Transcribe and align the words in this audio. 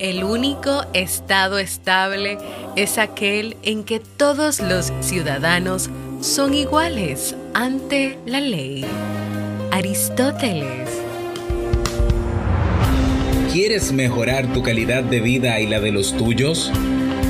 El 0.00 0.24
único 0.24 0.86
estado 0.94 1.58
estable 1.58 2.38
es 2.74 2.96
aquel 2.96 3.58
en 3.62 3.84
que 3.84 4.00
todos 4.00 4.58
los 4.58 4.94
ciudadanos 5.02 5.90
son 6.22 6.54
iguales 6.54 7.36
ante 7.52 8.18
la 8.24 8.40
ley. 8.40 8.82
Aristóteles. 9.70 10.88
¿Quieres 13.52 13.92
mejorar 13.92 14.50
tu 14.54 14.62
calidad 14.62 15.04
de 15.04 15.20
vida 15.20 15.60
y 15.60 15.66
la 15.66 15.80
de 15.80 15.92
los 15.92 16.16
tuyos? 16.16 16.72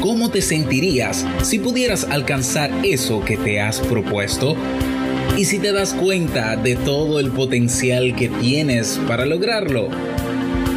¿Cómo 0.00 0.30
te 0.30 0.41
sentirías 0.41 1.27
si 1.42 1.59
pudieras 1.59 2.05
alcanzar 2.05 2.70
eso 2.84 3.24
que 3.24 3.37
te 3.37 3.60
has 3.60 3.80
propuesto? 3.80 4.55
¿Y 5.37 5.46
si 5.46 5.59
te 5.59 5.73
das 5.73 5.92
cuenta 5.92 6.55
de 6.55 6.77
todo 6.77 7.18
el 7.18 7.32
potencial 7.32 8.14
que 8.14 8.28
tienes 8.28 9.00
para 9.09 9.27
lograrlo? 9.27 9.88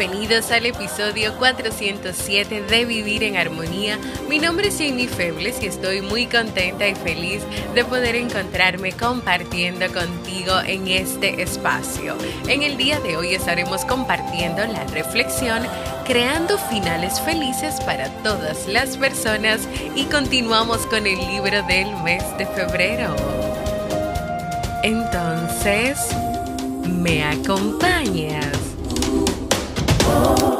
Bienvenidos 0.00 0.50
al 0.50 0.64
episodio 0.64 1.36
407 1.36 2.62
de 2.62 2.84
Vivir 2.86 3.22
en 3.22 3.36
Armonía. 3.36 3.98
Mi 4.30 4.38
nombre 4.38 4.68
es 4.68 4.78
Jamie 4.78 5.06
Febles 5.06 5.62
y 5.62 5.66
estoy 5.66 6.00
muy 6.00 6.24
contenta 6.24 6.88
y 6.88 6.94
feliz 6.94 7.42
de 7.74 7.84
poder 7.84 8.16
encontrarme 8.16 8.92
compartiendo 8.92 9.92
contigo 9.92 10.58
en 10.64 10.88
este 10.88 11.42
espacio. 11.42 12.16
En 12.48 12.62
el 12.62 12.78
día 12.78 12.98
de 13.00 13.18
hoy 13.18 13.34
estaremos 13.34 13.84
compartiendo 13.84 14.66
la 14.68 14.84
reflexión 14.84 15.64
creando 16.06 16.56
finales 16.56 17.20
felices 17.20 17.78
para 17.82 18.08
todas 18.22 18.66
las 18.68 18.96
personas 18.96 19.68
y 19.94 20.04
continuamos 20.04 20.86
con 20.86 21.06
el 21.06 21.18
libro 21.18 21.62
del 21.64 21.94
mes 22.04 22.24
de 22.38 22.46
febrero. 22.46 23.14
Entonces, 24.82 25.98
¿me 26.88 27.22
acompañas? 27.22 28.69
Oh. 30.02 30.59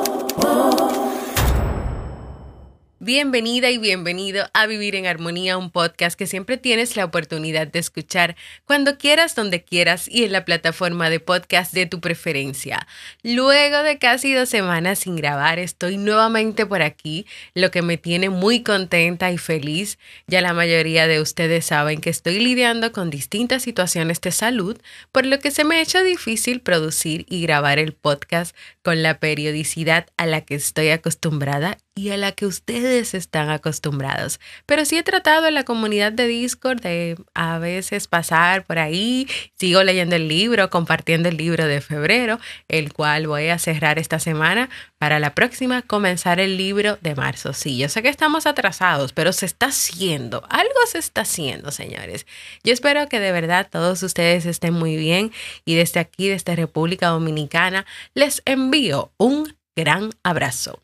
Bienvenida 3.13 3.71
y 3.71 3.79
bienvenido 3.79 4.49
a 4.53 4.69
Vivir 4.69 4.95
en 4.95 5.05
Armonía, 5.09 5.59
un 5.59 5.73
podcast 5.73 6.17
que 6.17 6.29
siempre 6.29 6.59
tienes 6.59 6.95
la 6.95 7.05
oportunidad 7.05 7.67
de 7.67 7.81
escuchar 7.81 8.37
cuando 8.67 8.99
quieras, 8.99 9.35
donde 9.35 9.65
quieras 9.65 10.07
y 10.07 10.23
en 10.23 10.31
la 10.31 10.45
plataforma 10.45 11.11
de 11.11 11.19
podcast 11.19 11.75
de 11.75 11.87
tu 11.87 12.01
preferencia. 12.01 12.87
Luego 13.25 13.83
de 13.83 13.99
casi 13.99 14.33
dos 14.33 14.49
semanas 14.49 15.01
sin 15.01 15.17
grabar, 15.17 15.59
estoy 15.59 15.97
nuevamente 15.97 16.67
por 16.67 16.83
aquí, 16.83 17.27
lo 17.53 17.73
que 17.73 17.83
me 17.83 17.97
tiene 17.97 18.31
muy 18.31 18.63
contenta 18.63 19.33
y 19.33 19.39
feliz. 19.39 19.99
Ya 20.29 20.41
la 20.41 20.53
mayoría 20.53 21.09
de 21.09 21.21
ustedes 21.21 21.67
saben 21.67 22.01
que 22.01 22.11
estoy 22.11 22.39
lidiando 22.39 22.93
con 22.93 23.11
distintas 23.11 23.65
situaciones 23.65 24.21
de 24.21 24.31
salud, 24.31 24.79
por 25.11 25.27
lo 25.27 25.41
que 25.41 25.51
se 25.51 25.65
me 25.65 25.75
ha 25.75 25.83
hecho 25.83 26.01
difícil 26.05 26.61
producir 26.61 27.27
y 27.29 27.43
grabar 27.43 27.81
el 27.81 27.93
podcast 27.93 28.55
con 28.83 29.03
la 29.03 29.19
periodicidad 29.19 30.07
a 30.17 30.27
la 30.27 30.43
que 30.43 30.55
estoy 30.55 30.91
acostumbrada 30.91 31.77
y 31.95 32.11
a 32.11 32.17
la 32.17 32.33
que 32.33 32.47
ustedes 32.47 33.15
están 33.15 33.51
acostumbrados. 33.51 34.41
Pero 34.67 34.85
sí 34.85 34.97
he 34.97 35.03
tratado 35.03 35.47
en 35.47 35.55
la 35.55 35.65
comunidad 35.65 36.13
de 36.13 36.27
Discord 36.27 36.81
de 36.81 37.17
a 37.35 37.59
veces 37.59 38.07
pasar 38.07 38.65
por 38.65 38.79
ahí, 38.79 39.29
sigo 39.59 39.83
leyendo 39.83 40.17
el 40.17 40.29
libro, 40.29 40.71
compartiendo 40.71 41.29
el 41.29 41.37
libro 41.37 41.67
de 41.67 41.81
febrero, 41.81 42.39
el 42.69 42.93
cual 42.93 43.27
voy 43.27 43.49
a 43.49 43.59
cerrar 43.59 43.99
esta 43.99 44.19
semana 44.19 44.71
para 44.99 45.19
la 45.19 45.35
próxima 45.35 45.83
comenzar 45.83 46.41
el 46.41 46.57
libro 46.57 46.99
de 47.01 47.15
marzo. 47.15 47.53
Sí, 47.53 47.77
yo 47.77 47.89
sé 47.89 48.03
que 48.03 48.09
estamos 48.09 48.47
atrasados, 48.47 49.13
pero 49.13 49.33
se 49.33 49.47
está 49.47 49.67
haciendo, 49.67 50.45
algo 50.49 50.75
se 50.87 50.99
está 50.99 51.23
haciendo, 51.23 51.71
señores. 51.71 52.27
Yo 52.65 52.73
espero 52.73 53.09
que 53.09 53.21
de 53.21 53.33
verdad 53.33 53.69
todos 53.71 54.03
ustedes 54.03 54.47
estén 54.47 54.75
muy 54.75 54.97
bien 54.97 55.33
y 55.65 55.75
desde 55.75 56.01
aquí, 56.01 56.29
desde 56.29 56.57
República 56.57 57.09
Dominicana, 57.09 57.85
les 58.15 58.43
envío 58.45 59.13
un 59.19 59.57
gran 59.77 60.11
abrazo. 60.23 60.83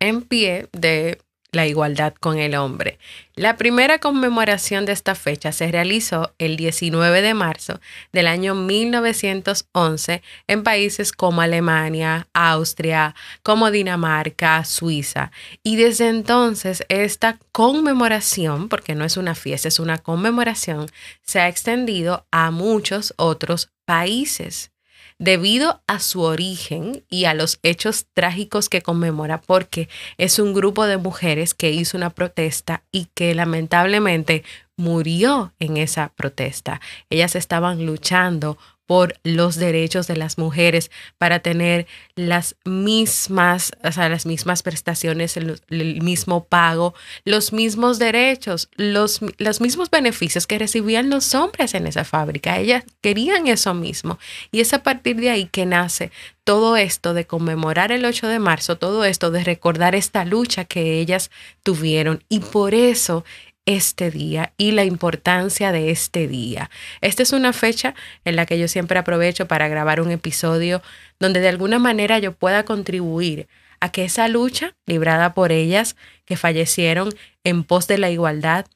en 0.00 0.22
pie 0.22 0.68
de 0.72 1.18
la 1.54 1.66
igualdad 1.66 2.14
con 2.14 2.38
el 2.38 2.54
hombre. 2.54 2.98
La 3.36 3.56
primera 3.56 3.98
conmemoración 3.98 4.84
de 4.86 4.92
esta 4.92 5.14
fecha 5.14 5.52
se 5.52 5.70
realizó 5.70 6.34
el 6.38 6.56
19 6.56 7.22
de 7.22 7.34
marzo 7.34 7.80
del 8.12 8.26
año 8.26 8.54
1911 8.54 10.22
en 10.46 10.62
países 10.62 11.12
como 11.12 11.40
Alemania, 11.40 12.28
Austria, 12.34 13.14
como 13.42 13.70
Dinamarca, 13.70 14.64
Suiza. 14.64 15.30
Y 15.62 15.76
desde 15.76 16.08
entonces 16.08 16.84
esta 16.88 17.38
conmemoración, 17.52 18.68
porque 18.68 18.94
no 18.94 19.04
es 19.04 19.16
una 19.16 19.34
fiesta, 19.34 19.68
es 19.68 19.80
una 19.80 19.98
conmemoración, 19.98 20.86
se 21.22 21.40
ha 21.40 21.48
extendido 21.48 22.26
a 22.30 22.50
muchos 22.50 23.14
otros 23.16 23.70
países 23.84 24.73
debido 25.18 25.82
a 25.86 26.00
su 26.00 26.22
origen 26.22 27.04
y 27.08 27.24
a 27.24 27.34
los 27.34 27.58
hechos 27.62 28.06
trágicos 28.14 28.68
que 28.68 28.82
conmemora, 28.82 29.40
porque 29.40 29.88
es 30.18 30.38
un 30.38 30.54
grupo 30.54 30.86
de 30.86 30.96
mujeres 30.96 31.54
que 31.54 31.70
hizo 31.70 31.96
una 31.96 32.10
protesta 32.10 32.82
y 32.90 33.06
que 33.14 33.34
lamentablemente 33.34 34.44
murió 34.76 35.52
en 35.60 35.76
esa 35.76 36.12
protesta. 36.16 36.80
Ellas 37.10 37.36
estaban 37.36 37.86
luchando 37.86 38.58
por 38.86 39.14
los 39.24 39.56
derechos 39.56 40.06
de 40.06 40.16
las 40.16 40.38
mujeres 40.38 40.90
para 41.18 41.40
tener 41.40 41.86
las 42.16 42.56
mismas, 42.64 43.72
o 43.82 43.92
sea, 43.92 44.08
las 44.08 44.26
mismas 44.26 44.62
prestaciones, 44.62 45.36
el, 45.36 45.60
mismo 46.02 46.44
pago, 46.44 46.94
los 47.24 47.52
mismos 47.52 47.98
derechos, 47.98 48.68
los, 48.76 49.20
los 49.38 49.60
mismos 49.60 49.90
beneficios 49.90 50.46
que 50.46 50.58
recibían 50.58 51.10
los 51.10 51.34
hombres 51.34 51.74
en 51.74 51.86
esa 51.86 52.04
fábrica. 52.04 52.58
Ellas 52.58 52.84
querían 53.00 53.46
eso 53.46 53.74
mismo. 53.74 54.18
Y 54.52 54.60
es 54.60 54.72
a 54.74 54.82
partir 54.82 55.16
de 55.16 55.30
ahí 55.30 55.46
que 55.46 55.66
nace 55.66 56.10
todo 56.44 56.76
esto 56.76 57.14
de 57.14 57.26
conmemorar 57.26 57.90
el 57.90 58.04
8 58.04 58.28
de 58.28 58.38
marzo, 58.38 58.76
todo 58.76 59.04
esto 59.04 59.30
de 59.30 59.44
recordar 59.44 59.94
esta 59.94 60.24
lucha 60.26 60.66
que 60.66 61.00
ellas 61.00 61.30
tuvieron. 61.62 62.22
Y 62.28 62.40
por 62.40 62.74
eso 62.74 63.24
este 63.66 64.10
día 64.10 64.52
y 64.56 64.72
la 64.72 64.84
importancia 64.84 65.72
de 65.72 65.90
este 65.90 66.28
día. 66.28 66.70
Esta 67.00 67.22
es 67.22 67.32
una 67.32 67.52
fecha 67.52 67.94
en 68.24 68.36
la 68.36 68.46
que 68.46 68.58
yo 68.58 68.68
siempre 68.68 68.98
aprovecho 68.98 69.46
para 69.48 69.68
grabar 69.68 70.00
un 70.00 70.10
episodio 70.10 70.82
donde 71.18 71.40
de 71.40 71.48
alguna 71.48 71.78
manera 71.78 72.18
yo 72.18 72.32
pueda 72.32 72.64
contribuir 72.64 73.48
a 73.80 73.90
que 73.90 74.04
esa 74.04 74.28
lucha 74.28 74.76
librada 74.86 75.34
por 75.34 75.52
ellas 75.52 75.96
que 76.24 76.36
fallecieron 76.36 77.10
en 77.42 77.64
pos 77.64 77.86
de 77.86 77.98
la 77.98 78.10
igualdad 78.10 78.66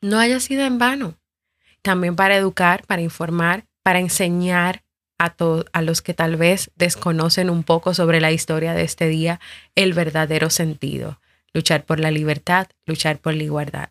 no 0.00 0.18
haya 0.18 0.40
sido 0.40 0.64
en 0.64 0.78
vano. 0.78 1.18
También 1.82 2.16
para 2.16 2.36
educar, 2.36 2.84
para 2.86 3.02
informar, 3.02 3.66
para 3.82 4.00
enseñar 4.00 4.82
a, 5.18 5.34
a 5.72 5.82
los 5.82 6.02
que 6.02 6.14
tal 6.14 6.36
vez 6.36 6.70
desconocen 6.76 7.50
un 7.50 7.64
poco 7.64 7.94
sobre 7.94 8.20
la 8.20 8.32
historia 8.32 8.72
de 8.72 8.82
este 8.82 9.08
día 9.08 9.40
el 9.74 9.92
verdadero 9.92 10.50
sentido. 10.50 11.20
Luchar 11.54 11.84
por 11.84 12.00
la 12.00 12.10
libertad, 12.10 12.68
luchar 12.86 13.18
por 13.18 13.34
la 13.34 13.42
igualdad. 13.42 13.90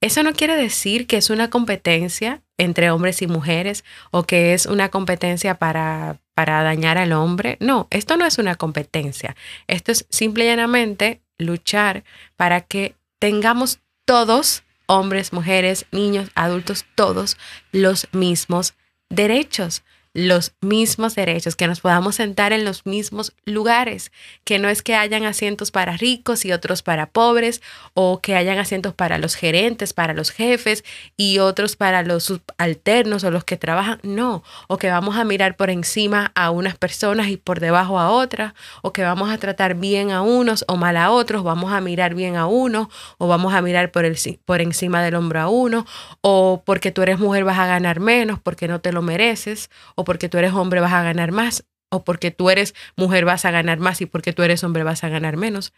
Eso 0.00 0.22
no 0.22 0.32
quiere 0.32 0.56
decir 0.56 1.06
que 1.06 1.18
es 1.18 1.28
una 1.28 1.50
competencia 1.50 2.40
entre 2.56 2.90
hombres 2.90 3.20
y 3.20 3.26
mujeres 3.26 3.84
o 4.10 4.22
que 4.22 4.54
es 4.54 4.64
una 4.66 4.88
competencia 4.88 5.56
para, 5.56 6.18
para 6.34 6.62
dañar 6.62 6.96
al 6.96 7.12
hombre. 7.12 7.58
No, 7.60 7.86
esto 7.90 8.16
no 8.16 8.24
es 8.24 8.38
una 8.38 8.54
competencia. 8.54 9.36
Esto 9.66 9.92
es 9.92 10.06
simple 10.08 10.44
y 10.44 10.46
llanamente 10.48 11.20
luchar 11.36 12.04
para 12.36 12.62
que 12.62 12.94
tengamos 13.18 13.80
todos, 14.06 14.62
hombres, 14.86 15.32
mujeres, 15.32 15.84
niños, 15.92 16.30
adultos, 16.34 16.86
todos 16.94 17.36
los 17.70 18.08
mismos 18.12 18.74
derechos 19.10 19.82
los 20.12 20.54
mismos 20.60 21.14
derechos, 21.14 21.54
que 21.54 21.68
nos 21.68 21.80
podamos 21.80 22.16
sentar 22.16 22.52
en 22.52 22.64
los 22.64 22.84
mismos 22.84 23.32
lugares, 23.44 24.10
que 24.44 24.58
no 24.58 24.68
es 24.68 24.82
que 24.82 24.96
hayan 24.96 25.24
asientos 25.24 25.70
para 25.70 25.96
ricos 25.96 26.44
y 26.44 26.52
otros 26.52 26.82
para 26.82 27.06
pobres, 27.06 27.62
o 27.94 28.20
que 28.20 28.34
hayan 28.34 28.58
asientos 28.58 28.92
para 28.92 29.18
los 29.18 29.36
gerentes, 29.36 29.92
para 29.92 30.12
los 30.12 30.30
jefes 30.30 30.84
y 31.16 31.38
otros 31.38 31.76
para 31.76 32.02
los 32.02 32.24
subalternos 32.24 33.22
o 33.22 33.30
los 33.30 33.44
que 33.44 33.56
trabajan, 33.56 34.00
no, 34.02 34.42
o 34.66 34.78
que 34.78 34.90
vamos 34.90 35.16
a 35.16 35.24
mirar 35.24 35.56
por 35.56 35.70
encima 35.70 36.32
a 36.34 36.50
unas 36.50 36.76
personas 36.76 37.28
y 37.28 37.36
por 37.36 37.60
debajo 37.60 38.00
a 38.00 38.10
otras, 38.10 38.54
o 38.82 38.92
que 38.92 39.02
vamos 39.02 39.30
a 39.30 39.38
tratar 39.38 39.76
bien 39.76 40.10
a 40.10 40.22
unos 40.22 40.64
o 40.66 40.76
mal 40.76 40.96
a 40.96 41.10
otros, 41.10 41.44
vamos 41.44 41.72
a 41.72 41.80
mirar 41.80 42.14
bien 42.14 42.36
a 42.36 42.46
uno, 42.46 42.90
o 43.18 43.28
vamos 43.28 43.54
a 43.54 43.62
mirar 43.62 43.92
por, 43.92 44.04
el, 44.04 44.16
por 44.44 44.60
encima 44.60 45.02
del 45.02 45.14
hombro 45.14 45.40
a 45.40 45.48
uno, 45.48 45.86
o 46.20 46.62
porque 46.66 46.90
tú 46.90 47.02
eres 47.02 47.20
mujer 47.20 47.44
vas 47.44 47.58
a 47.58 47.66
ganar 47.66 48.00
menos 48.00 48.40
porque 48.40 48.66
no 48.66 48.80
te 48.80 48.92
lo 48.92 49.02
mereces, 49.02 49.70
o 50.00 50.04
porque 50.04 50.28
tú 50.28 50.38
eres 50.38 50.52
hombre 50.54 50.80
vas 50.80 50.92
a 50.92 51.02
ganar 51.02 51.30
más, 51.30 51.64
o 51.90 52.04
porque 52.04 52.30
tú 52.30 52.50
eres 52.50 52.74
mujer 52.96 53.24
vas 53.24 53.44
a 53.44 53.50
ganar 53.50 53.78
más 53.78 54.00
y 54.00 54.06
porque 54.06 54.32
tú 54.32 54.42
eres 54.42 54.64
hombre 54.64 54.82
vas 54.82 55.04
a 55.04 55.08
ganar 55.08 55.36
menos. 55.36 55.72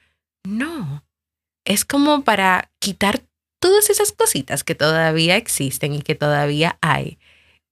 No, 0.44 1.04
es 1.64 1.84
como 1.84 2.22
para 2.22 2.70
quitar 2.78 3.22
todas 3.60 3.90
esas 3.90 4.12
cositas 4.12 4.64
que 4.64 4.74
todavía 4.74 5.36
existen 5.36 5.92
y 5.94 6.02
que 6.02 6.14
todavía 6.14 6.78
hay 6.80 7.18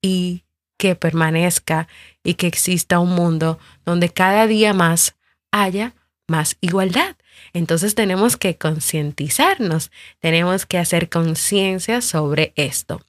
y 0.02 0.44
que 0.76 0.96
permanezca 0.96 1.88
y 2.24 2.34
que 2.34 2.46
exista 2.46 2.98
un 2.98 3.14
mundo 3.14 3.58
donde 3.84 4.08
cada 4.08 4.46
día 4.46 4.72
más 4.72 5.14
haya 5.52 5.94
más 6.26 6.56
igualdad. 6.60 7.16
Entonces 7.52 7.94
tenemos 7.94 8.36
que 8.36 8.56
concientizarnos, 8.56 9.90
tenemos 10.20 10.64
que 10.64 10.78
hacer 10.78 11.08
conciencia 11.08 12.00
sobre 12.00 12.52
esto. 12.56 13.02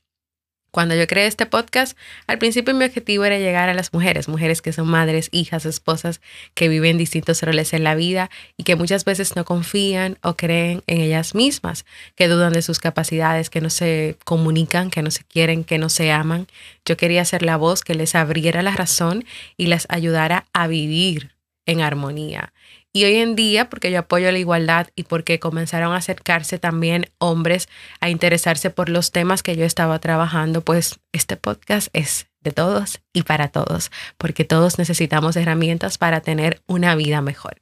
Cuando 0.71 0.95
yo 0.95 1.05
creé 1.05 1.27
este 1.27 1.45
podcast, 1.45 1.97
al 2.27 2.37
principio 2.37 2.73
mi 2.73 2.85
objetivo 2.85 3.25
era 3.25 3.37
llegar 3.37 3.67
a 3.67 3.73
las 3.73 3.91
mujeres, 3.91 4.29
mujeres 4.29 4.61
que 4.61 4.71
son 4.71 4.87
madres, 4.87 5.27
hijas, 5.33 5.65
esposas, 5.65 6.21
que 6.53 6.69
viven 6.69 6.97
distintos 6.97 7.41
roles 7.41 7.73
en 7.73 7.83
la 7.83 7.93
vida 7.93 8.29
y 8.55 8.63
que 8.63 8.77
muchas 8.77 9.03
veces 9.03 9.35
no 9.35 9.43
confían 9.43 10.17
o 10.23 10.37
creen 10.37 10.81
en 10.87 11.01
ellas 11.01 11.35
mismas, 11.35 11.85
que 12.15 12.29
dudan 12.29 12.53
de 12.53 12.61
sus 12.61 12.79
capacidades, 12.79 13.49
que 13.49 13.59
no 13.59 13.69
se 13.69 14.15
comunican, 14.23 14.89
que 14.89 15.01
no 15.01 15.11
se 15.11 15.25
quieren, 15.25 15.65
que 15.65 15.77
no 15.77 15.89
se 15.89 16.09
aman. 16.09 16.47
Yo 16.85 16.95
quería 16.95 17.25
ser 17.25 17.43
la 17.43 17.57
voz 17.57 17.83
que 17.83 17.93
les 17.93 18.15
abriera 18.15 18.61
la 18.61 18.71
razón 18.71 19.25
y 19.57 19.67
las 19.67 19.87
ayudara 19.89 20.45
a 20.53 20.67
vivir 20.67 21.31
en 21.65 21.81
armonía. 21.81 22.53
Y 22.93 23.05
hoy 23.05 23.17
en 23.17 23.35
día, 23.35 23.69
porque 23.69 23.89
yo 23.89 23.99
apoyo 23.99 24.29
la 24.31 24.37
igualdad 24.37 24.89
y 24.95 25.03
porque 25.03 25.39
comenzaron 25.39 25.93
a 25.93 25.97
acercarse 25.97 26.59
también 26.59 27.09
hombres 27.19 27.69
a 28.01 28.09
interesarse 28.09 28.69
por 28.69 28.89
los 28.89 29.11
temas 29.11 29.43
que 29.43 29.55
yo 29.55 29.63
estaba 29.63 29.99
trabajando, 29.99 30.61
pues 30.61 30.99
este 31.13 31.37
podcast 31.37 31.87
es 31.93 32.27
de 32.41 32.51
todos 32.51 32.99
y 33.13 33.23
para 33.23 33.47
todos, 33.47 33.91
porque 34.17 34.43
todos 34.43 34.77
necesitamos 34.77 35.37
herramientas 35.37 35.97
para 35.97 36.19
tener 36.19 36.61
una 36.67 36.95
vida 36.95 37.21
mejor. 37.21 37.61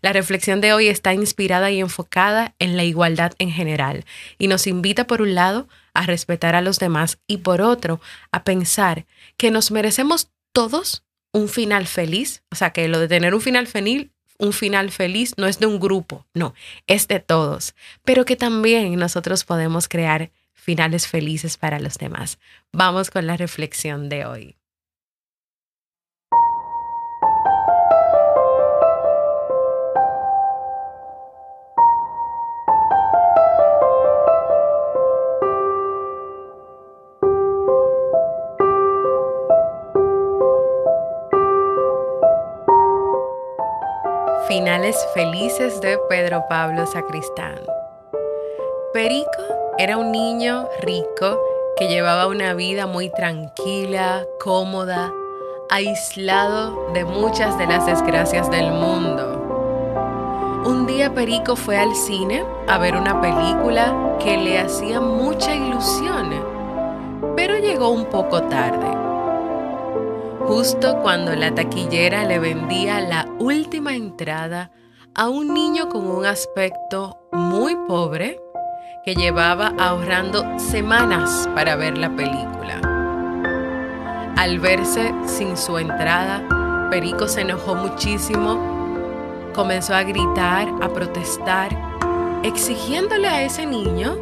La 0.00 0.12
reflexión 0.12 0.60
de 0.60 0.72
hoy 0.72 0.86
está 0.86 1.12
inspirada 1.12 1.72
y 1.72 1.80
enfocada 1.80 2.54
en 2.60 2.76
la 2.76 2.84
igualdad 2.84 3.32
en 3.38 3.50
general 3.50 4.04
y 4.38 4.46
nos 4.46 4.68
invita 4.68 5.06
por 5.08 5.22
un 5.22 5.34
lado 5.34 5.68
a 5.92 6.06
respetar 6.06 6.54
a 6.54 6.62
los 6.62 6.78
demás 6.78 7.18
y 7.26 7.38
por 7.38 7.62
otro 7.62 8.00
a 8.30 8.44
pensar 8.44 9.06
que 9.36 9.50
nos 9.50 9.72
merecemos 9.72 10.30
todos 10.52 11.04
un 11.32 11.48
final 11.48 11.86
feliz, 11.86 12.42
o 12.50 12.54
sea 12.54 12.70
que 12.70 12.88
lo 12.88 12.98
de 12.98 13.08
tener 13.08 13.34
un 13.34 13.40
final 13.40 13.66
feliz 13.66 14.08
un 14.38 14.52
final 14.52 14.90
feliz 14.90 15.34
no 15.36 15.46
es 15.46 15.58
de 15.58 15.66
un 15.66 15.78
grupo, 15.78 16.26
no, 16.34 16.54
es 16.86 17.08
de 17.08 17.20
todos, 17.20 17.74
pero 18.04 18.24
que 18.24 18.36
también 18.36 18.94
nosotros 18.96 19.44
podemos 19.44 19.88
crear 19.88 20.30
finales 20.54 21.06
felices 21.06 21.56
para 21.56 21.80
los 21.80 21.98
demás. 21.98 22.38
Vamos 22.72 23.10
con 23.10 23.26
la 23.26 23.36
reflexión 23.36 24.08
de 24.08 24.24
hoy. 24.26 24.57
Finales 44.58 44.96
felices 45.14 45.80
de 45.80 45.96
Pedro 46.08 46.44
Pablo 46.48 46.84
Sacristán. 46.84 47.60
Perico 48.92 49.44
era 49.78 49.96
un 49.96 50.10
niño 50.10 50.68
rico 50.80 51.40
que 51.76 51.86
llevaba 51.86 52.26
una 52.26 52.54
vida 52.54 52.88
muy 52.88 53.08
tranquila, 53.08 54.26
cómoda, 54.40 55.12
aislado 55.70 56.90
de 56.92 57.04
muchas 57.04 57.56
de 57.56 57.68
las 57.68 57.86
desgracias 57.86 58.50
del 58.50 58.72
mundo. 58.72 60.64
Un 60.66 60.88
día 60.88 61.14
Perico 61.14 61.54
fue 61.54 61.76
al 61.76 61.94
cine 61.94 62.44
a 62.66 62.78
ver 62.78 62.96
una 62.96 63.20
película 63.20 64.16
que 64.18 64.36
le 64.38 64.58
hacía 64.58 65.00
mucha 65.00 65.54
ilusión, 65.54 66.30
pero 67.36 67.56
llegó 67.58 67.90
un 67.90 68.06
poco 68.06 68.42
tarde 68.42 69.07
justo 70.48 70.98
cuando 71.02 71.36
la 71.36 71.54
taquillera 71.54 72.24
le 72.24 72.38
vendía 72.38 73.02
la 73.02 73.26
última 73.38 73.94
entrada 73.94 74.70
a 75.14 75.28
un 75.28 75.52
niño 75.52 75.90
con 75.90 76.06
un 76.06 76.24
aspecto 76.24 77.18
muy 77.32 77.76
pobre 77.86 78.40
que 79.04 79.14
llevaba 79.14 79.74
ahorrando 79.78 80.58
semanas 80.58 81.46
para 81.54 81.76
ver 81.76 81.98
la 81.98 82.16
película. 82.16 82.80
Al 84.38 84.58
verse 84.58 85.12
sin 85.26 85.54
su 85.58 85.76
entrada, 85.76 86.88
Perico 86.90 87.28
se 87.28 87.42
enojó 87.42 87.74
muchísimo, 87.74 88.58
comenzó 89.54 89.94
a 89.94 90.02
gritar, 90.02 90.66
a 90.80 90.88
protestar, 90.88 91.76
exigiéndole 92.42 93.28
a 93.28 93.42
ese 93.42 93.66
niño 93.66 94.16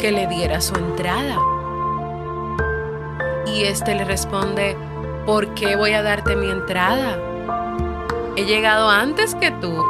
que 0.00 0.10
le 0.10 0.26
diera 0.26 0.60
su 0.60 0.74
entrada. 0.74 1.38
Y 3.46 3.62
este 3.62 3.94
le 3.94 4.04
responde, 4.04 4.76
¿por 5.26 5.54
qué 5.54 5.76
voy 5.76 5.92
a 5.92 6.02
darte 6.02 6.36
mi 6.36 6.50
entrada? 6.50 7.18
He 8.36 8.44
llegado 8.44 8.90
antes 8.90 9.34
que 9.34 9.50
tú 9.50 9.84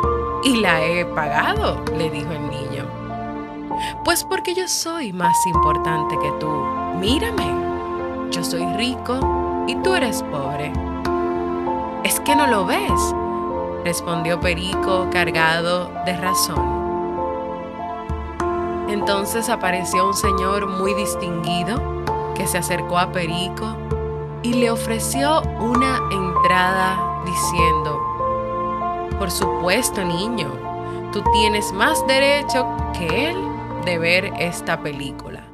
y 0.45 0.61
la 0.61 0.83
he 0.85 1.05
pagado, 1.07 1.83
le 1.97 2.11
dijo 2.11 2.31
el 2.31 2.51
niño. 2.51 2.85
Pues 4.05 4.25
porque 4.25 4.55
yo 4.55 4.69
soy 4.69 5.13
más 5.13 5.37
importante 5.47 6.17
que 6.19 6.31
tú. 6.39 6.49
Mírame, 7.01 7.47
yo 8.31 8.45
soy 8.45 8.65
rico 8.75 9.65
y 9.67 9.75
tú 9.77 9.95
eres 9.95 10.23
pobre. 10.25 10.73
¿Es 12.05 12.21
que 12.21 12.37
no 12.37 12.47
lo 12.47 12.67
ves? 12.67 13.15
respondió 13.85 14.41
Perico 14.41 15.09
cargado 15.11 15.91
de 16.07 16.17
razón. 16.17 16.85
Entonces 18.89 19.49
apareció 19.49 20.07
un 20.07 20.15
señor 20.15 20.67
muy 20.67 20.95
distinguido 20.95 22.05
que 22.35 22.47
se 22.47 22.59
acercó 22.59 22.99
a 22.99 23.13
Perico 23.13 23.77
y 24.45 24.53
le 24.53 24.71
ofreció 24.71 25.41
una 25.59 25.99
entrada 26.13 27.23
diciendo, 27.25 27.99
por 29.19 29.31
supuesto 29.31 30.05
niño, 30.05 30.53
tú 31.13 31.23
tienes 31.33 31.73
más 31.73 32.07
derecho 32.07 32.67
que 32.93 33.31
él 33.31 33.37
de 33.87 33.99
ver 33.99 34.33
esta 34.39 34.81
película. 34.83 35.45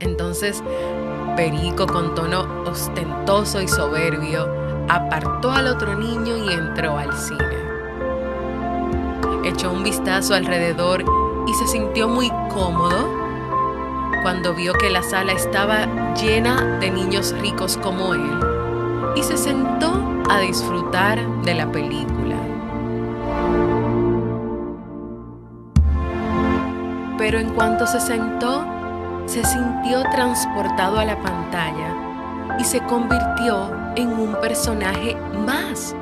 Entonces, 0.00 0.62
Perico 1.34 1.86
con 1.86 2.14
tono 2.14 2.46
ostentoso 2.66 3.62
y 3.62 3.68
soberbio 3.68 4.46
apartó 4.90 5.50
al 5.50 5.66
otro 5.66 5.94
niño 5.94 6.36
y 6.36 6.52
entró 6.52 6.98
al 6.98 7.16
cine. 7.16 7.56
Echó 9.44 9.72
un 9.72 9.82
vistazo 9.82 10.34
alrededor 10.34 11.02
y 11.46 11.54
se 11.54 11.66
sintió 11.66 12.06
muy 12.06 12.28
cómodo 12.52 13.21
cuando 14.22 14.54
vio 14.54 14.74
que 14.74 14.90
la 14.90 15.02
sala 15.02 15.32
estaba 15.32 16.14
llena 16.14 16.78
de 16.78 16.90
niños 16.90 17.34
ricos 17.40 17.78
como 17.78 18.14
él 18.14 18.40
y 19.16 19.22
se 19.22 19.36
sentó 19.36 19.92
a 20.30 20.40
disfrutar 20.40 21.18
de 21.42 21.54
la 21.54 21.70
película. 21.70 22.36
Pero 27.18 27.38
en 27.38 27.50
cuanto 27.50 27.86
se 27.86 28.00
sentó, 28.00 28.66
se 29.26 29.44
sintió 29.44 30.02
transportado 30.10 30.98
a 30.98 31.04
la 31.04 31.20
pantalla 31.20 32.56
y 32.58 32.64
se 32.64 32.80
convirtió 32.80 33.70
en 33.96 34.08
un 34.08 34.34
personaje 34.40 35.16
más, 35.46 35.94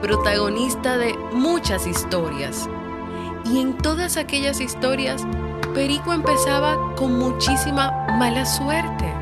protagonista 0.00 0.96
de 0.96 1.14
muchas 1.32 1.86
historias. 1.86 2.68
Y 3.44 3.60
en 3.60 3.76
todas 3.76 4.16
aquellas 4.16 4.60
historias 4.60 5.26
Perico 5.76 6.14
empezaba 6.14 6.94
con 6.94 7.18
muchísima 7.18 7.90
mala 8.18 8.46
suerte. 8.46 9.12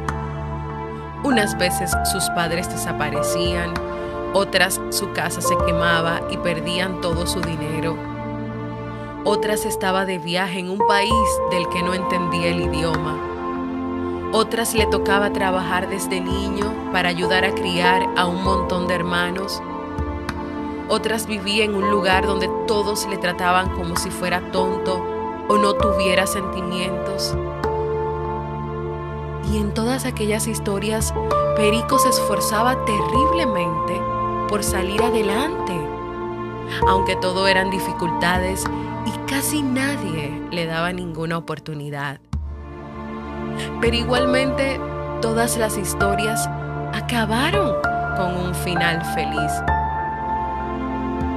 Unas 1.25 1.59
veces 1.59 1.91
sus 2.13 2.31
padres 2.31 2.71
desaparecían, 2.71 3.75
otras 4.35 4.81
su 4.91 5.11
casa 5.11 5.41
se 5.41 5.57
quemaba 5.67 6.21
y 6.31 6.37
perdían 6.37 7.01
todo 7.01 7.27
su 7.27 7.41
dinero. 7.41 7.97
Otras 9.25 9.65
estaba 9.65 10.05
de 10.05 10.19
viaje 10.19 10.61
en 10.61 10.71
un 10.71 10.79
país 10.87 11.11
del 11.51 11.69
que 11.71 11.83
no 11.83 11.93
entendía 11.93 12.51
el 12.51 12.61
idioma. 12.61 14.31
Otras 14.33 14.75
le 14.75 14.87
tocaba 14.87 15.33
trabajar 15.33 15.89
desde 15.89 16.21
niño 16.21 16.73
para 16.93 17.09
ayudar 17.09 17.45
a 17.45 17.53
criar 17.53 18.09
a 18.17 18.27
un 18.27 18.45
montón 18.45 18.87
de 18.87 18.95
hermanos. 18.95 19.61
Otras 20.89 21.27
vivía 21.27 21.65
en 21.65 21.75
un 21.75 21.91
lugar 21.91 22.25
donde 22.29 22.49
todos 22.69 23.09
le 23.09 23.19
trataban 23.19 23.71
como 23.71 23.97
si 23.97 24.11
fuera 24.11 24.53
tonto 24.53 25.14
o 25.49 25.57
no 25.59 25.75
tuviera 25.75 26.27
sentimientos. 26.27 27.37
Y 29.53 29.59
en 29.59 29.75
todas 29.75 30.07
aquellas 30.07 30.47
historias, 30.47 31.15
Perico 31.57 31.99
se 31.99 32.09
esforzaba 32.09 32.85
terriblemente 32.85 34.01
por 34.49 34.65
salir 34.65 35.03
adelante, 35.03 35.75
aunque 36.89 37.17
todo 37.17 37.47
eran 37.47 37.71
dificultades 37.71 38.65
y 39.07 39.31
casi 39.31 39.63
nadie 39.63 40.41
le 40.51 40.67
daba 40.67 40.93
ninguna 40.93 41.39
oportunidad. 41.39 42.21
Pero 43.81 43.97
igualmente 43.97 44.81
todas 45.21 45.57
las 45.57 45.77
historias 45.77 46.49
acabaron 46.93 47.75
con 48.17 48.37
un 48.37 48.55
final 48.55 49.05
feliz. 49.15 49.53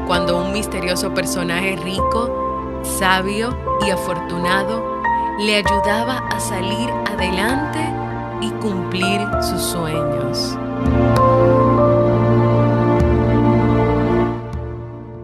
Cuando 0.08 0.42
un 0.42 0.54
misterioso 0.54 1.14
personaje 1.14 1.76
rico, 1.76 2.47
sabio 2.88 3.56
y 3.86 3.92
afortunado 3.92 4.98
le 5.40 5.58
ayudaba 5.58 6.18
a 6.30 6.40
salir 6.40 6.90
adelante 6.90 7.80
y 8.42 8.50
cumplir 8.62 9.22
sus 9.42 9.62
sueños. 9.62 10.58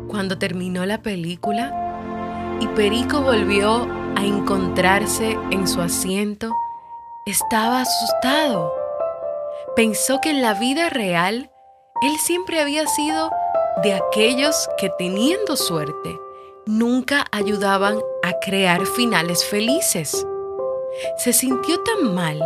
Cuando 0.08 0.38
terminó 0.38 0.86
la 0.86 1.00
película 1.00 2.58
y 2.60 2.68
Perico 2.68 3.22
volvió 3.22 3.88
a 4.16 4.24
encontrarse 4.24 5.38
en 5.50 5.68
su 5.68 5.82
asiento, 5.82 6.52
estaba 7.26 7.82
asustado. 7.82 8.72
Pensó 9.76 10.20
que 10.22 10.30
en 10.30 10.42
la 10.42 10.54
vida 10.54 10.90
real 10.90 11.50
él 12.04 12.18
siempre 12.20 12.62
había 12.62 12.86
sido 12.86 13.32
de 13.82 13.94
aquellos 13.94 14.70
que 14.78 14.92
teniendo 14.98 15.56
suerte 15.56 16.20
nunca 16.66 17.26
ayudaban 17.32 18.00
a 18.24 18.34
crear 18.40 18.86
finales 18.86 19.44
felices. 19.46 20.26
Se 21.18 21.34
sintió 21.34 21.82
tan 21.82 22.14
mal 22.14 22.42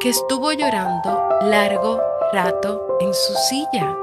que 0.00 0.10
estuvo 0.10 0.52
llorando 0.52 1.38
largo 1.42 2.00
rato 2.32 2.98
en 3.00 3.14
su 3.14 3.34
silla. 3.48 3.96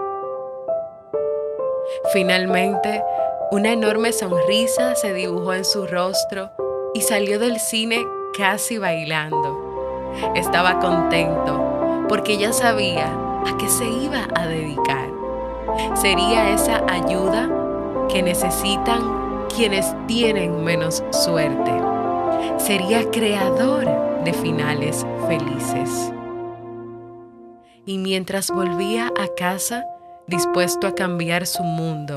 Finalmente, 2.11 3.03
una 3.51 3.71
enorme 3.71 4.11
sonrisa 4.13 4.95
se 4.95 5.13
dibujó 5.13 5.53
en 5.53 5.65
su 5.65 5.85
rostro 5.85 6.51
y 6.93 7.01
salió 7.01 7.39
del 7.39 7.59
cine 7.59 8.05
casi 8.37 8.77
bailando. 8.77 10.11
Estaba 10.33 10.79
contento 10.79 12.05
porque 12.09 12.37
ya 12.37 12.53
sabía 12.53 13.07
a 13.45 13.57
qué 13.57 13.67
se 13.69 13.85
iba 13.85 14.27
a 14.33 14.47
dedicar. 14.47 15.09
Sería 15.95 16.51
esa 16.51 16.83
ayuda 16.87 17.49
que 18.07 18.23
necesitan 18.23 19.24
quienes 19.47 19.93
tienen 20.07 20.63
menos 20.63 21.03
suerte. 21.11 21.71
Sería 22.57 23.09
creador 23.11 23.85
de 24.23 24.33
finales 24.33 25.05
felices. 25.27 26.11
Y 27.85 27.97
mientras 27.97 28.49
volvía 28.49 29.07
a 29.07 29.27
casa, 29.37 29.85
dispuesto 30.27 30.87
a 30.87 30.95
cambiar 30.95 31.45
su 31.45 31.63
mundo, 31.63 32.15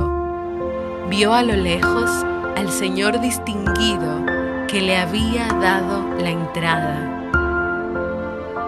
vio 1.11 1.35
a 1.35 1.43
lo 1.43 1.55
lejos 1.55 2.11
al 2.57 2.71
señor 2.71 3.21
distinguido 3.21 4.25
que 4.67 4.81
le 4.81 4.97
había 4.97 5.47
dado 5.61 6.03
la 6.19 6.31
entrada. 6.31 7.15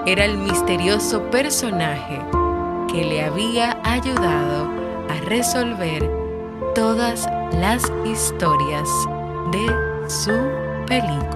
Era 0.07 0.25
el 0.25 0.39
misterioso 0.39 1.23
personaje 1.31 2.21
que 2.93 3.05
le 3.05 3.23
había 3.23 3.79
ayudado 3.85 4.69
a 5.09 5.21
resolver 5.27 6.11
todas 6.75 7.29
las 7.53 7.91
historias 8.05 8.89
de 9.53 9.67
su 10.09 10.33
película. 10.87 11.31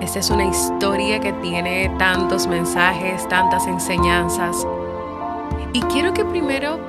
Esta 0.00 0.18
es 0.18 0.30
una 0.30 0.44
historia 0.44 1.20
que 1.20 1.32
tiene 1.34 1.88
tantos 1.98 2.46
mensajes, 2.46 3.28
tantas 3.28 3.66
enseñanzas. 3.66 4.66
Y 5.72 5.80
quiero 5.82 6.12
que 6.12 6.24
primero 6.24 6.80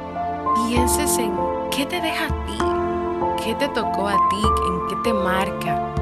pienses 0.68 1.18
en 1.20 1.32
qué 1.70 1.86
te 1.86 2.02
deja 2.02 2.26
a 2.26 2.46
ti, 2.46 2.58
qué 3.44 3.56
te 3.56 3.68
tocó 3.70 4.08
a 4.08 4.18
ti, 4.30 4.42
en 4.42 4.88
qué 4.88 4.96
te 5.04 5.14
marca. 5.14 5.94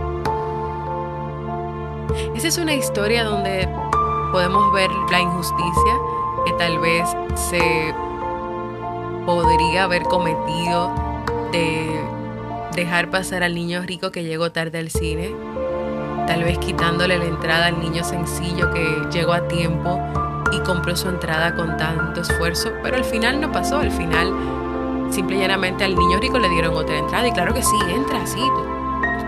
Esa 2.35 2.47
es 2.47 2.57
una 2.57 2.73
historia 2.73 3.23
donde 3.23 3.67
podemos 4.31 4.71
ver 4.73 4.89
la 5.11 5.19
injusticia 5.19 5.93
que 6.45 6.53
tal 6.53 6.79
vez 6.79 7.07
se 7.35 7.93
podría 9.25 9.83
haber 9.83 10.03
cometido 10.03 10.91
de 11.51 12.01
dejar 12.75 13.09
pasar 13.09 13.43
al 13.43 13.55
niño 13.55 13.81
rico 13.81 14.11
que 14.11 14.23
llegó 14.23 14.51
tarde 14.51 14.79
al 14.79 14.89
cine 14.89 15.35
tal 16.29 16.43
vez 16.43 16.59
quitándole 16.59 17.17
la 17.17 17.25
entrada 17.25 17.65
al 17.65 17.79
niño 17.79 18.03
sencillo 18.03 18.71
que 18.71 19.01
llegó 19.11 19.33
a 19.33 19.47
tiempo 19.47 19.99
y 20.51 20.59
compró 20.59 20.95
su 20.95 21.09
entrada 21.09 21.55
con 21.55 21.75
tanto 21.75 22.21
esfuerzo, 22.21 22.71
pero 22.83 22.97
al 22.97 23.03
final 23.03 23.41
no 23.41 23.51
pasó, 23.51 23.79
al 23.79 23.91
final 23.91 24.31
simple 25.09 25.37
y 25.37 25.39
llanamente 25.39 25.83
al 25.83 25.95
niño 25.95 26.19
rico 26.19 26.39
le 26.39 26.49
dieron 26.49 26.75
otra 26.75 26.97
entrada 26.97 27.27
y 27.27 27.31
claro 27.31 27.53
que 27.53 27.61
sí, 27.61 27.77
entra, 27.89 28.25
sí, 28.25 28.41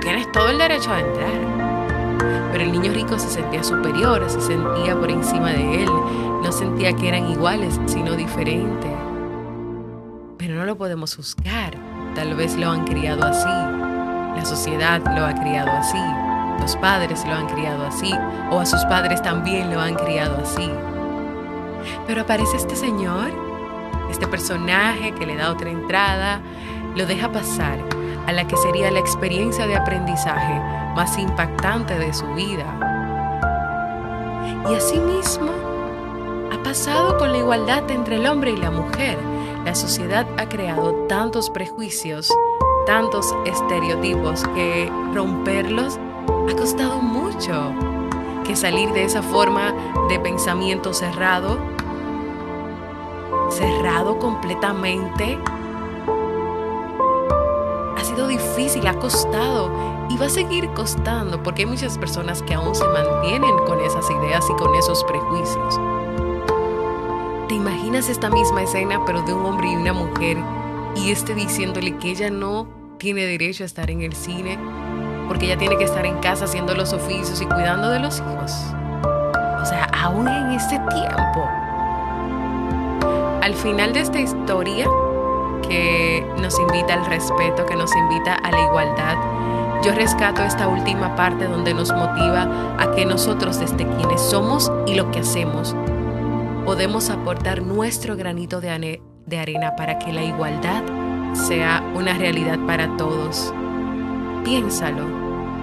tienes 0.02 0.32
todo 0.32 0.50
el 0.50 0.58
derecho 0.58 0.92
a 0.92 1.00
entrar. 1.00 2.50
Pero 2.52 2.64
el 2.64 2.72
niño 2.72 2.92
rico 2.94 3.18
se 3.18 3.30
sentía 3.30 3.64
superior, 3.64 4.24
se 4.30 4.42
sentía 4.42 4.98
por 5.00 5.10
encima 5.10 5.52
de 5.52 5.84
él, 5.84 5.90
no 6.44 6.52
sentía 6.52 6.94
que 6.94 7.08
eran 7.08 7.30
iguales, 7.30 7.80
sino 7.86 8.16
diferentes. 8.16 8.92
Pero 10.38 10.56
no 10.56 10.66
lo 10.66 10.76
podemos 10.76 11.16
juzgar, 11.16 11.78
tal 12.16 12.36
vez 12.36 12.58
lo 12.58 12.70
han 12.70 12.86
criado 12.86 13.24
así, 13.24 13.48
la 13.48 14.44
sociedad 14.44 15.02
lo 15.16 15.26
ha 15.26 15.34
criado 15.34 15.72
así, 15.72 16.02
los 16.60 16.76
padres 16.78 17.24
lo 17.26 17.34
han 17.34 17.48
criado 17.48 17.86
así 17.86 18.14
o 18.52 18.60
a 18.60 18.66
sus 18.66 18.84
padres 18.86 19.22
también 19.22 19.72
lo 19.72 19.80
han 19.80 19.96
criado 19.96 20.38
así. 20.44 20.70
Pero 22.06 22.22
aparece 22.22 22.58
este 22.58 22.76
señor, 22.76 23.51
este 24.10 24.28
personaje 24.28 25.14
que 25.14 25.26
le 25.26 25.36
da 25.36 25.52
otra 25.52 25.70
entrada, 25.70 26.42
lo 26.96 27.06
deja 27.06 27.32
pasar 27.32 27.80
a 28.28 28.32
la 28.32 28.46
que 28.46 28.58
sería 28.58 28.92
la 28.92 29.00
experiencia 29.00 29.68
de 29.68 29.76
aprendizaje 29.76 30.60
más 30.96 31.18
impactante 31.18 31.98
de 31.98 32.14
su 32.14 32.28
vida. 32.34 32.66
Y 34.70 34.76
asimismo, 34.76 35.52
ha 36.52 36.64
pasado 36.64 37.18
con 37.18 37.32
la 37.32 37.40
igualdad 37.40 37.90
entre 37.90 38.18
el 38.18 38.28
hombre 38.28 38.52
y 38.52 38.58
la 38.58 38.72
mujer. 38.72 39.18
La 39.66 39.76
sociedad 39.76 40.28
ha 40.38 40.50
creado 40.50 40.94
tantos 41.08 41.50
prejuicios, 41.50 42.32
tantos 42.86 43.34
estereotipos 43.46 44.44
que 44.56 44.92
romperlos 45.14 46.00
ha 46.50 46.56
costado 46.56 47.02
mucho 47.02 47.74
que 48.44 48.56
salir 48.56 48.92
de 48.92 49.04
esa 49.04 49.22
forma 49.22 49.74
de 50.10 50.20
pensamiento 50.20 50.94
cerrado, 50.94 51.60
cerrado 53.52 54.18
completamente. 54.18 55.38
Ha 57.98 58.04
sido 58.04 58.28
difícil, 58.28 58.88
ha 58.88 58.96
costado 58.96 59.70
y 60.10 60.18
va 60.18 60.26
a 60.26 60.30
seguir 60.30 60.70
costando 60.70 61.42
porque 61.44 61.64
hay 61.64 61.68
muchas 61.68 61.98
personas 61.98 62.42
que 62.44 62.54
aún 62.54 62.74
se 62.74 62.88
mantienen 62.88 63.58
con 63.66 63.80
esas 63.82 64.10
ideas 64.10 64.46
y 64.50 64.54
con 64.54 64.74
esos 64.76 65.04
prejuicios. 65.04 65.80
¿Te 67.48 67.56
imaginas 67.56 68.10
esta 68.10 68.30
misma 68.30 68.64
escena 68.64 69.04
pero 69.06 69.22
de 69.22 69.34
un 69.34 69.46
hombre 69.46 69.72
y 69.72 69.76
una 69.76 69.94
mujer 69.94 70.38
y 70.96 71.12
este 71.12 71.36
diciéndole 71.36 71.98
que 71.98 72.12
ella 72.12 72.30
no 72.30 72.68
tiene 72.98 73.26
derecho 73.26 73.64
a 73.64 73.66
estar 73.66 73.90
en 73.92 74.02
el 74.02 74.14
cine 74.14 74.58
porque 75.28 75.46
ella 75.46 75.58
tiene 75.58 75.78
que 75.78 75.86
estar 75.86 76.06
en 76.06 76.18
casa 76.20 76.46
haciendo 76.46 76.76
los 76.76 76.94
oficios 76.94 77.42
y 77.42 77.46
cuidando 77.46 77.90
de 77.90 78.00
los 78.00 78.20
hijos. 78.20 78.52
O 79.62 79.66
sea, 79.66 79.86
aún 79.94 80.28
en 80.28 80.52
ese 80.52 80.78
tiempo. 80.90 81.71
Al 83.42 83.56
final 83.56 83.92
de 83.92 84.02
esta 84.02 84.20
historia, 84.20 84.88
que 85.68 86.24
nos 86.40 86.60
invita 86.60 86.94
al 86.94 87.06
respeto, 87.08 87.66
que 87.66 87.76
nos 87.76 87.90
invita 87.96 88.36
a 88.36 88.52
la 88.52 88.62
igualdad, 88.62 89.82
yo 89.84 89.94
rescato 89.94 90.44
esta 90.44 90.68
última 90.68 91.16
parte 91.16 91.46
donde 91.46 91.74
nos 91.74 91.92
motiva 91.92 92.76
a 92.78 92.92
que 92.96 93.04
nosotros, 93.04 93.60
desde 93.60 93.88
quienes 93.88 94.22
somos 94.22 94.72
y 94.86 94.94
lo 94.94 95.10
que 95.10 95.22
hacemos, 95.22 95.76
podemos 96.66 97.10
aportar 97.10 97.64
nuestro 97.64 98.16
granito 98.16 98.62
de, 98.62 99.00
arena 99.40 99.76
para 99.76 99.98
que 99.98 100.14
la 100.14 100.24
igualdad 100.24 100.84
sea 101.34 101.82
una 101.96 102.14
realidad 102.14 102.60
para 102.68 102.96
todos. 102.98 103.52
Piénsalo, 104.44 105.06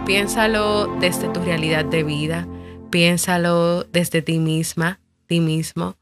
piénsalo 0.05 0.87
desde 0.99 1.29
tu 1.29 1.41
realidad 1.41 1.85
de 1.85 2.03
vida, 2.03 2.49
piénsalo 2.91 3.85
desde 3.85 4.21
ti 4.21 4.41
misma, 4.41 4.99
ti 5.29 5.39
mismo, 5.41 5.95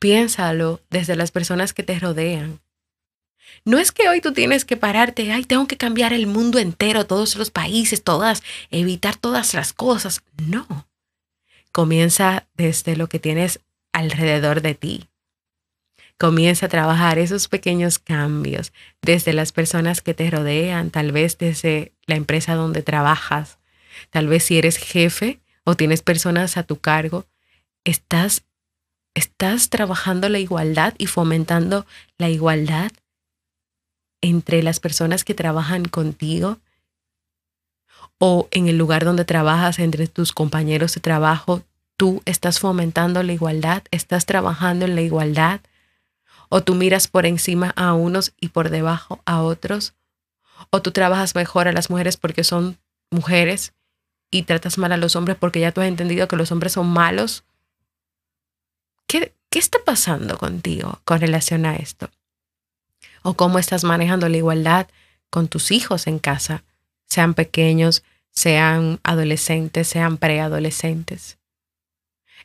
piénsalo 0.00 0.80
desde 0.90 1.14
las 1.14 1.30
personas 1.30 1.72
que 1.72 1.84
te 1.84 1.96
rodean. 2.00 2.60
No 3.64 3.78
es 3.78 3.92
que 3.92 4.08
hoy 4.08 4.20
tú 4.20 4.32
tienes 4.32 4.64
que 4.64 4.76
pararte, 4.76 5.30
ay, 5.30 5.44
tengo 5.44 5.66
que 5.66 5.76
cambiar 5.76 6.12
el 6.12 6.26
mundo 6.26 6.58
entero, 6.58 7.06
todos 7.06 7.36
los 7.36 7.50
países, 7.50 8.02
todas, 8.02 8.42
evitar 8.70 9.16
todas 9.16 9.54
las 9.54 9.72
cosas. 9.72 10.22
No. 10.36 10.88
Comienza 11.70 12.48
desde 12.54 12.96
lo 12.96 13.08
que 13.08 13.18
tienes 13.18 13.60
alrededor 13.92 14.62
de 14.62 14.74
ti. 14.74 15.08
Comienza 16.18 16.66
a 16.66 16.68
trabajar 16.68 17.18
esos 17.18 17.48
pequeños 17.48 17.98
cambios 17.98 18.72
desde 19.02 19.32
las 19.32 19.52
personas 19.52 20.00
que 20.00 20.14
te 20.14 20.30
rodean, 20.30 20.90
tal 20.90 21.12
vez 21.12 21.38
desde 21.38 21.92
la 22.06 22.16
empresa 22.16 22.54
donde 22.54 22.82
trabajas, 22.82 23.58
tal 24.10 24.26
vez 24.28 24.44
si 24.44 24.58
eres 24.58 24.76
jefe 24.76 25.40
o 25.64 25.76
tienes 25.76 26.02
personas 26.02 26.56
a 26.56 26.62
tu 26.62 26.78
cargo, 26.78 27.26
estás, 27.84 28.42
estás 29.14 29.70
trabajando 29.70 30.28
la 30.28 30.38
igualdad 30.38 30.94
y 30.98 31.06
fomentando 31.06 31.86
la 32.18 32.28
igualdad 32.28 32.92
entre 34.20 34.62
las 34.62 34.80
personas 34.80 35.24
que 35.24 35.34
trabajan 35.34 35.84
contigo 35.84 36.58
o 38.18 38.48
en 38.50 38.68
el 38.68 38.76
lugar 38.76 39.04
donde 39.04 39.24
trabajas, 39.24 39.78
entre 39.78 40.06
tus 40.06 40.32
compañeros 40.32 40.94
de 40.94 41.00
trabajo, 41.00 41.62
tú 41.96 42.22
estás 42.26 42.60
fomentando 42.60 43.22
la 43.22 43.32
igualdad, 43.32 43.82
estás 43.90 44.26
trabajando 44.26 44.84
en 44.84 44.94
la 44.94 45.00
igualdad, 45.00 45.60
o 46.50 46.62
tú 46.62 46.74
miras 46.74 47.08
por 47.08 47.24
encima 47.24 47.72
a 47.76 47.94
unos 47.94 48.34
y 48.38 48.48
por 48.48 48.68
debajo 48.68 49.22
a 49.24 49.40
otros, 49.42 49.94
o 50.68 50.82
tú 50.82 50.92
trabajas 50.92 51.34
mejor 51.34 51.66
a 51.66 51.72
las 51.72 51.88
mujeres 51.88 52.18
porque 52.18 52.44
son 52.44 52.78
mujeres 53.10 53.72
y 54.30 54.42
tratas 54.42 54.76
mal 54.76 54.92
a 54.92 54.98
los 54.98 55.16
hombres 55.16 55.38
porque 55.38 55.60
ya 55.60 55.72
tú 55.72 55.80
has 55.80 55.88
entendido 55.88 56.28
que 56.28 56.36
los 56.36 56.52
hombres 56.52 56.72
son 56.72 56.88
malos. 56.88 57.44
¿Qué, 59.10 59.34
qué 59.50 59.58
está 59.58 59.80
pasando 59.84 60.38
contigo 60.38 61.00
con 61.04 61.20
relación 61.20 61.66
a 61.66 61.74
esto? 61.74 62.10
¿O 63.22 63.34
cómo 63.34 63.58
estás 63.58 63.82
manejando 63.82 64.28
la 64.28 64.36
igualdad 64.36 64.86
con 65.30 65.48
tus 65.48 65.72
hijos 65.72 66.06
en 66.06 66.20
casa, 66.20 66.62
sean 67.08 67.34
pequeños, 67.34 68.04
sean 68.30 69.00
adolescentes, 69.02 69.88
sean 69.88 70.16
preadolescentes? 70.16 71.38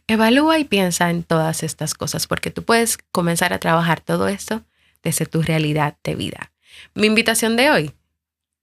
Evalúa 0.08 0.58
y 0.58 0.64
piensa 0.64 1.12
en 1.12 1.22
todas 1.22 1.62
estas 1.62 1.94
cosas 1.94 2.26
porque 2.26 2.50
tú 2.50 2.64
puedes 2.64 2.98
comenzar 3.12 3.54
a 3.54 3.60
trabajar 3.60 4.02
todo 4.02 4.28
esto 4.28 4.64
desde 5.04 5.28
tu 5.28 5.44
realidad 5.44 5.98
de 6.04 6.16
vida. 6.16 6.52
Mi 6.96 7.06
invitación 7.06 7.58
de 7.58 7.70
hoy, 7.70 7.92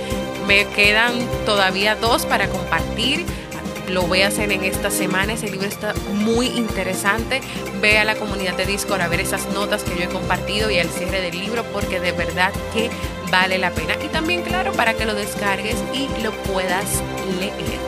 me 0.48 0.68
quedan 0.70 1.14
todavía 1.46 1.96
dos 1.96 2.26
para 2.26 2.48
compartir 2.48 3.26
lo 3.90 4.04
voy 4.04 4.22
a 4.22 4.28
hacer 4.28 4.52
en 4.52 4.64
esta 4.64 4.90
semana. 4.90 5.34
Ese 5.34 5.50
libro 5.50 5.68
está 5.68 5.94
muy 6.14 6.48
interesante. 6.48 7.42
Ve 7.82 7.98
a 7.98 8.06
la 8.06 8.16
comunidad 8.16 8.56
de 8.56 8.66
Discord 8.66 9.02
a 9.02 9.08
ver 9.08 9.20
esas 9.20 9.48
notas 9.54 9.84
que 9.84 9.96
yo 9.96 10.04
he 10.04 10.10
compartido 10.10 10.70
y 10.70 10.80
al 10.80 10.90
cierre 10.90 11.22
del 11.22 11.38
libro 11.38 11.64
porque 11.74 12.00
de 12.00 12.12
verdad 12.12 12.52
que 12.74 12.90
vale 13.32 13.58
la 13.58 13.72
pena. 13.72 13.96
Y 14.04 14.08
también, 14.08 14.42
claro, 14.42 14.72
para 14.74 14.94
que 14.94 15.06
lo 15.06 15.14
descargues 15.14 15.78
y 15.94 16.08
lo 16.22 16.32
puedas 16.32 17.02
leer. 17.40 17.86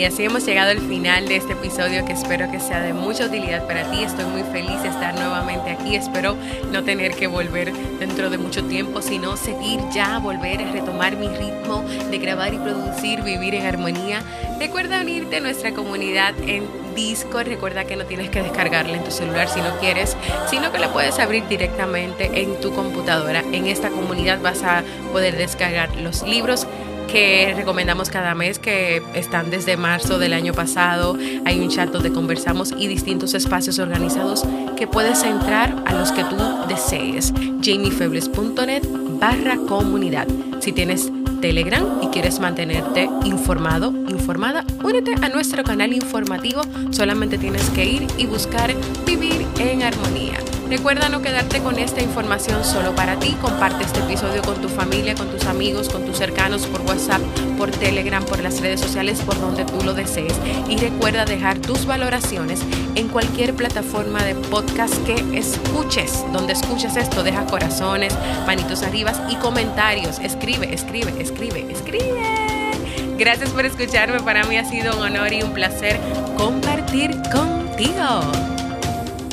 Y 0.00 0.04
así 0.06 0.24
hemos 0.24 0.46
llegado 0.46 0.70
al 0.70 0.78
final 0.78 1.28
de 1.28 1.36
este 1.36 1.52
episodio 1.52 2.06
que 2.06 2.14
espero 2.14 2.50
que 2.50 2.58
sea 2.58 2.80
de 2.80 2.94
mucha 2.94 3.26
utilidad 3.26 3.66
para 3.66 3.82
ti. 3.90 4.02
Estoy 4.02 4.24
muy 4.24 4.44
feliz 4.44 4.82
de 4.82 4.88
estar 4.88 5.12
nuevamente 5.14 5.68
aquí. 5.68 5.94
Espero 5.94 6.38
no 6.72 6.82
tener 6.84 7.14
que 7.16 7.26
volver 7.26 7.70
dentro 7.98 8.30
de 8.30 8.38
mucho 8.38 8.64
tiempo, 8.64 9.02
sino 9.02 9.36
seguir 9.36 9.78
ya, 9.92 10.18
volver 10.18 10.62
a 10.62 10.72
retomar 10.72 11.18
mi 11.18 11.28
ritmo 11.28 11.84
de 12.10 12.16
grabar 12.16 12.54
y 12.54 12.56
producir, 12.56 13.20
vivir 13.20 13.54
en 13.54 13.66
armonía. 13.66 14.22
Recuerda 14.58 15.02
unirte 15.02 15.36
a 15.36 15.40
nuestra 15.40 15.74
comunidad 15.74 16.32
en 16.46 16.66
Discord. 16.94 17.48
Recuerda 17.48 17.84
que 17.84 17.96
no 17.96 18.06
tienes 18.06 18.30
que 18.30 18.40
descargarla 18.40 18.96
en 18.96 19.04
tu 19.04 19.10
celular 19.10 19.50
si 19.50 19.60
no 19.60 19.78
quieres, 19.80 20.16
sino 20.48 20.72
que 20.72 20.78
la 20.78 20.94
puedes 20.94 21.18
abrir 21.18 21.46
directamente 21.46 22.40
en 22.40 22.58
tu 22.58 22.72
computadora. 22.72 23.44
En 23.52 23.66
esta 23.66 23.90
comunidad 23.90 24.40
vas 24.40 24.62
a 24.62 24.82
poder 25.12 25.36
descargar 25.36 25.94
los 25.96 26.22
libros 26.22 26.66
que 27.10 27.52
recomendamos 27.56 28.08
cada 28.08 28.34
mes 28.34 28.58
que 28.58 29.02
están 29.14 29.50
desde 29.50 29.76
marzo 29.76 30.18
del 30.18 30.32
año 30.32 30.52
pasado. 30.52 31.16
Hay 31.44 31.60
un 31.60 31.68
chat 31.68 31.90
donde 31.90 32.12
conversamos 32.12 32.72
y 32.76 32.86
distintos 32.86 33.34
espacios 33.34 33.78
organizados 33.78 34.44
que 34.76 34.86
puedes 34.86 35.22
entrar 35.24 35.82
a 35.86 35.92
los 35.92 36.12
que 36.12 36.24
tú 36.24 36.36
desees. 36.68 37.32
jamiefebles.net 37.62 38.82
barra 39.20 39.56
comunidad. 39.56 40.26
Si 40.60 40.72
tienes 40.72 41.10
Telegram 41.40 41.84
y 42.02 42.08
quieres 42.08 42.40
mantenerte 42.40 43.08
informado, 43.24 43.92
informada, 44.08 44.64
únete 44.82 45.14
a 45.22 45.28
nuestro 45.28 45.64
canal 45.64 45.92
informativo. 45.92 46.62
Solamente 46.90 47.38
tienes 47.38 47.68
que 47.70 47.84
ir 47.84 48.06
y 48.18 48.26
buscar 48.26 48.74
Vivir 49.06 49.46
en 49.58 49.82
Armonía. 49.82 50.38
Recuerda 50.70 51.08
no 51.08 51.20
quedarte 51.20 51.60
con 51.62 51.80
esta 51.80 52.00
información 52.00 52.64
solo 52.64 52.94
para 52.94 53.18
ti. 53.18 53.36
Comparte 53.42 53.82
este 53.82 53.98
episodio 53.98 54.40
con 54.42 54.54
tu 54.62 54.68
familia, 54.68 55.16
con 55.16 55.28
tus 55.28 55.46
amigos, 55.46 55.88
con 55.88 56.04
tus 56.04 56.16
cercanos 56.16 56.64
por 56.68 56.82
WhatsApp, 56.82 57.20
por 57.58 57.72
Telegram, 57.72 58.24
por 58.24 58.40
las 58.40 58.60
redes 58.60 58.80
sociales, 58.80 59.20
por 59.20 59.40
donde 59.40 59.64
tú 59.64 59.82
lo 59.84 59.94
desees. 59.94 60.34
Y 60.68 60.76
recuerda 60.76 61.24
dejar 61.24 61.58
tus 61.58 61.86
valoraciones 61.86 62.60
en 62.94 63.08
cualquier 63.08 63.54
plataforma 63.54 64.22
de 64.22 64.36
podcast 64.36 64.94
que 65.04 65.16
escuches. 65.36 66.24
Donde 66.32 66.52
escuches 66.52 66.94
esto, 66.94 67.24
deja 67.24 67.46
corazones, 67.46 68.16
manitos 68.46 68.84
arriba 68.84 69.12
y 69.28 69.34
comentarios. 69.36 70.20
Escribe, 70.20 70.72
escribe, 70.72 71.12
escribe, 71.30 71.66
escribe. 71.70 73.16
Gracias 73.18 73.50
por 73.50 73.64
escucharme. 73.64 74.20
Para 74.20 74.44
mí 74.44 74.56
ha 74.56 74.64
sido 74.64 74.96
un 74.96 75.02
honor 75.02 75.32
y 75.32 75.42
un 75.42 75.52
placer 75.52 75.98
compartir 76.36 77.12
contigo. 77.32 78.20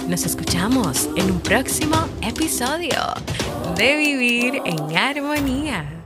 Nos 0.08 0.26
escuchamos 0.26 1.10
en 1.16 1.32
un 1.32 1.40
próximo 1.42 1.98
episodio 2.22 3.00
de 3.76 3.96
Vivir 3.96 4.62
en 4.66 4.98
Armonía. 4.98 5.97